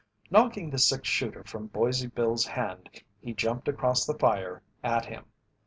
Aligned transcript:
Knocking 0.31 0.71
the 0.71 0.79
six 0.79 1.07
shooter 1.07 1.43
from 1.43 1.67
Boise 1.67 2.07
Bill's 2.07 2.43
hand 2.43 2.89
he 3.21 3.35
jumped 3.35 3.67
across 3.67 4.03
the 4.03 4.17
fire 4.17 4.63
at 4.83 5.05
him. 5.05 5.25